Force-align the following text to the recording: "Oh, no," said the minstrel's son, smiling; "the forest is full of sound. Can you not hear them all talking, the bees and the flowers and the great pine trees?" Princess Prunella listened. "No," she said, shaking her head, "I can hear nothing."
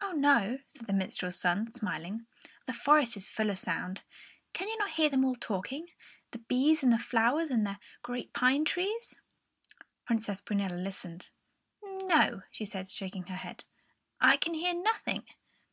"Oh, 0.00 0.12
no," 0.12 0.60
said 0.68 0.86
the 0.86 0.92
minstrel's 0.92 1.40
son, 1.40 1.72
smiling; 1.72 2.28
"the 2.66 2.72
forest 2.72 3.16
is 3.16 3.28
full 3.28 3.50
of 3.50 3.58
sound. 3.58 4.04
Can 4.52 4.68
you 4.68 4.78
not 4.78 4.92
hear 4.92 5.08
them 5.08 5.24
all 5.24 5.34
talking, 5.34 5.88
the 6.30 6.38
bees 6.38 6.84
and 6.84 6.92
the 6.92 7.00
flowers 7.00 7.50
and 7.50 7.66
the 7.66 7.80
great 8.00 8.32
pine 8.32 8.64
trees?" 8.64 9.16
Princess 10.04 10.40
Prunella 10.40 10.76
listened. 10.80 11.30
"No," 11.82 12.42
she 12.52 12.64
said, 12.64 12.88
shaking 12.88 13.24
her 13.26 13.34
head, 13.38 13.64
"I 14.20 14.36
can 14.36 14.54
hear 14.54 14.72
nothing." 14.72 15.24